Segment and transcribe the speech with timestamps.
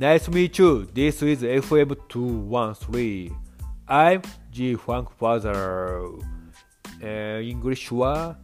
[0.00, 0.88] Nice to meet you.
[0.94, 3.36] This is FM213.
[3.86, 6.18] I'm G Funk Father.
[7.02, 8.38] えー、イングリッシュは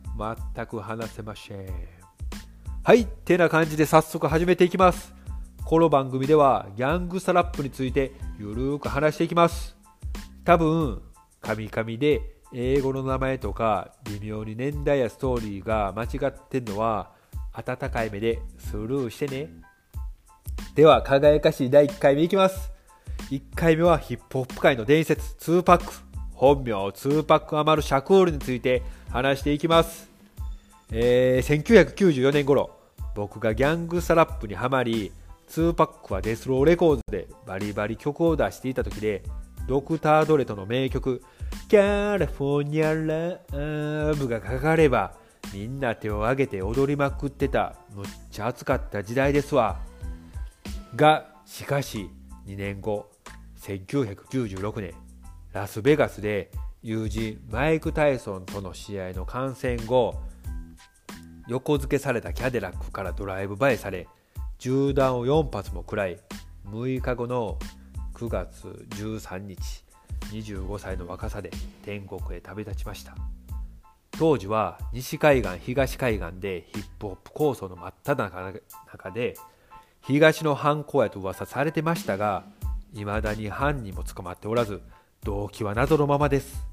[0.55, 1.67] 全く話せません。
[2.85, 5.15] はい、てな感じで早速始めていきます。
[5.65, 9.79] この番組ではギャングスタラップについてゆるーく話していきます。
[10.45, 11.01] 多分、
[11.41, 12.21] カミカミで
[12.53, 17.13] 英語の名前とか微妙に年代やストーリーが間違ってんのは
[17.55, 19.76] 温かい目でスルーしてね。
[20.77, 22.71] では、輝かしい第1回目いきます。
[23.31, 25.87] 1回目はヒップホップ界の伝説2パック、
[26.35, 30.11] 本名2パックアマルシャクールについて話していきます。
[30.93, 32.77] えー、1994年頃、
[33.15, 35.13] 僕がギャングスタラップにはまり、
[35.49, 39.23] 2パックは Death Row Records でバリバリ曲を出していた時で、
[39.67, 41.23] ドクター・ドレとの名曲、
[41.71, 45.15] California Love がかかれば、
[45.55, 49.79] みんな手を挙げて踊りまくってたむっちゃ暑かった時代ですわ
[50.97, 52.11] がしかし
[52.47, 53.11] 2年後
[53.61, 54.95] 1996年
[55.53, 56.51] ラスベガスで
[56.83, 60.15] 友人マイク・タイソンとの試合の観戦後
[61.49, 64.09] 横付けされたキャデラックからドライブ映えされ
[64.59, 66.19] 銃弾を4発も食らい
[66.71, 67.59] 6日後の
[68.15, 69.85] 9月13日
[70.33, 71.51] 25歳の若さで
[71.85, 73.15] 天国へ旅立ちました。
[74.19, 79.37] 当時は西海岸東海岸でヒップホップ構想の真っ只中で
[80.07, 82.45] 東の犯行やと噂されてましたが
[82.95, 84.81] 未だに犯人も捕まっておらず
[85.25, 86.65] 動機は謎のままです。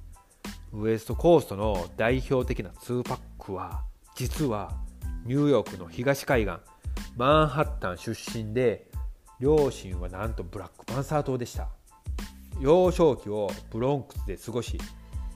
[0.72, 3.82] ウエストコーストの代表的な2パックは
[4.16, 4.72] 実は
[5.26, 6.58] ニューヨークの東海岸
[7.18, 8.92] マンハッタン出身で
[9.40, 11.70] 両親はなんとブラックパンサー党でした。
[12.60, 14.78] 幼少期をブロンクスで過ごし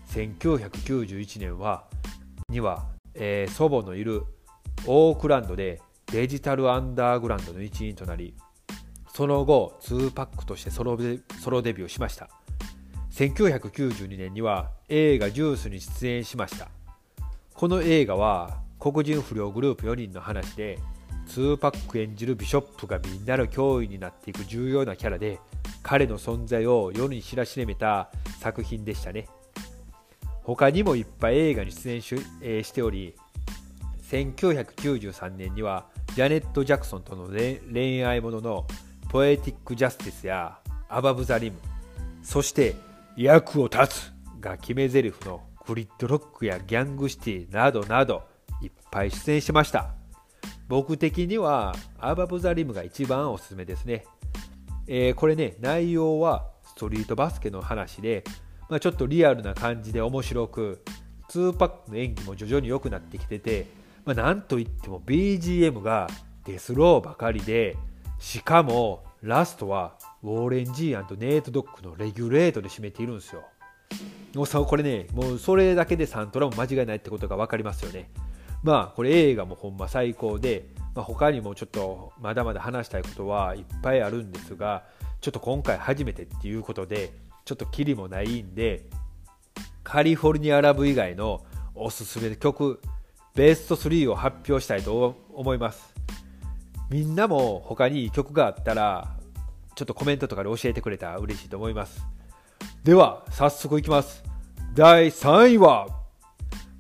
[0.09, 1.85] 1991年は
[2.49, 4.23] には、えー、祖母のいる
[4.85, 8.33] オークランドでデジタルアンダーグラウンドの一員となり
[9.13, 12.29] その後2パックとしてソロデソロデビューしました。
[13.11, 16.69] 1992年には映画「ジュース」に出演しました。
[17.55, 20.77] この映画は黒人不良グループ4人の話で
[21.29, 25.39] 2パック演じるビショップがみんなの脅威になっていく重要なキャラで
[25.81, 29.27] 彼の存在を世に知らしめた作品でしたね。
[30.43, 33.15] 他にもいっぱい映画に出演し,、えー、しており
[34.09, 38.67] 1993年にはジャネット・ジャクソンとの恋愛ものの
[39.09, 40.59] ポエティック・ジャスティスや
[40.89, 41.57] アバブ・ザ・リム
[42.23, 42.75] そして
[43.15, 48.23] 役を立つが決め台詞のグリッドロックやギャングシティなどなど
[48.61, 49.93] いっぱい出演しました。
[50.67, 54.05] 僕的にはAbove the Rim が一番おすすめですね、
[54.87, 58.25] えー、これね内容はストリートバスケの話で
[58.69, 60.83] まあ、ちょっとリアルな感じで面白く
[61.29, 63.67] 2パックの演技も徐々に良くなってきてて、
[64.07, 66.07] まあ、なんといっても BGM が
[66.45, 67.75] デスローばかりで
[68.19, 73.43] しかもラストはウォーレン・ジーネイト・ドッグの Regulate で締めているんですよ。
[74.33, 78.09] もうこれね、もうそれだけでサントラも間違いないってことが分かりますよね。
[78.63, 84.85] まあこれ映画もほんま最高で、まあ、他にもちょっとまだまだ話したいことはいっぱいあるんですが、
[85.19, 87.11] ちょっと今回初めてっていうことで、
[87.43, 88.85] ちょっとキリもないんで
[89.83, 91.43] カリフォルニアラブ以外の
[91.75, 92.81] おすすめの曲
[93.37, 95.93] ベスト3を発表したいと思います。
[96.89, 99.15] みんなも他にいい曲があったら
[99.75, 102.01] ちょっとコメントとかで教えてくれたら嬉しいと思います。
[102.83, 104.23] では早速いきます。
[104.73, 105.87] 第3位は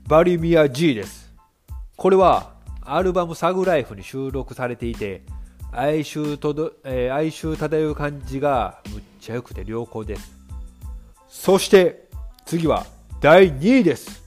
[0.07, 1.31] バリミア G です。
[1.95, 5.21] これはアルバムサグライフに収録されていて
[5.71, 10.31] 哀愁とど、えー、哀愁漂う感じがむっちゃ良くて良好です。
[11.29, 12.09] そして
[12.47, 12.87] 次は
[13.21, 14.26] 第2位です。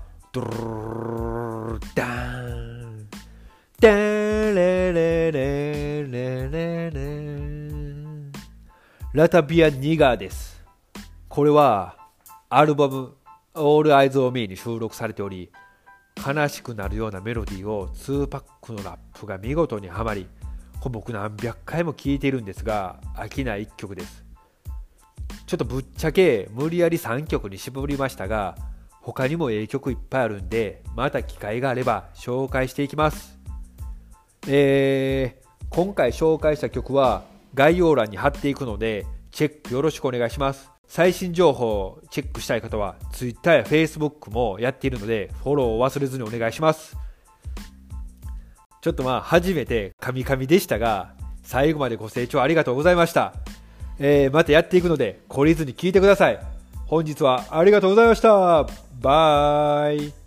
[0.33, 0.47] ドル
[1.93, 3.05] ダン、
[3.81, 4.53] ダレ
[4.93, 6.91] レレレレレ
[9.11, 10.63] ラタビア・ニガーです。
[11.27, 11.97] これは、
[12.47, 13.13] アルバム、
[13.53, 15.51] All Eyes on Me に収録されており、
[16.25, 20.29] 悲しくなるようなメロディーを2パックのラップが見事にはまり、
[20.89, 24.23] 僕何百回も聴いているんですが、飽きない一曲です。
[25.45, 28.55] ちょっとぶっちゃけ無理やり3曲に絞りましたが、
[29.01, 33.39] 他にもええ曲いっぱいあるんで、また機会があれば紹介していきます。
[34.47, 40.69] えー、今回紹介した曲は、概要欄に貼っていくので、チェックよろしくお願いします。
[40.87, 46.95] 最新情報をチェックしたい方は、Twitter や Facebook もやっているので、フォローを忘れずにお願いします。
[48.81, 51.13] ちょっとまあ、初めてカミカミでしたが、
[51.43, 53.33] 最後までご清聴ありがとうございました。
[53.99, 56.39] えー、またやっていくので、懲りずに聞いてください。
[56.87, 58.90] 本日はありがとうございました。
[59.01, 60.20] バイ。